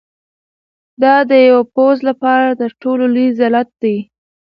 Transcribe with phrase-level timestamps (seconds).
[1.01, 3.97] دا د یو پوځ لپاره تر ټولو لوی ذلت دی.